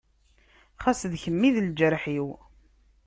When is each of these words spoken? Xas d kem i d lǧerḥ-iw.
Xas 0.81 1.01
d 1.11 1.13
kem 1.21 1.41
i 1.47 1.49
d 1.55 1.57
lǧerḥ-iw. 1.67 2.27